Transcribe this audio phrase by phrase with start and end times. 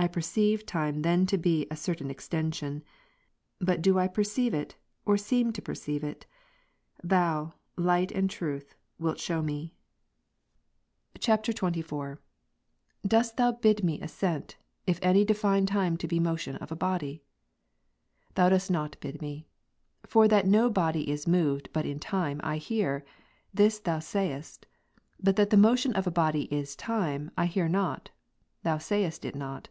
[0.00, 2.82] I perceive time then to be a certain extension.
[3.60, 6.24] But do I perceive it, or seem to perceive it?
[7.04, 9.74] Thou, Light and Truth, wilt shew me.
[11.14, 12.32] R 242 The motions of bodies
[13.02, 13.04] not time.
[13.04, 13.04] CONF.
[13.04, 13.10] [XXIV.] 31.
[13.20, 17.22] Dost Thou bid me assent, if any define time to be" motion of a body?"
[18.36, 19.48] Thou dost not bid me.
[20.06, 23.04] For that no body is moved, but in time, I hear;
[23.52, 24.64] this Thou sayest;
[25.22, 28.08] but that the motion of a body is time, I hear not;
[28.62, 29.68] Thou sayest it not.